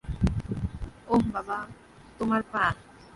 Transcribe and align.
ওহ, 1.07 1.21
বাবা, 1.33 1.57
তোমার 2.19 2.41
পা। 2.51 2.63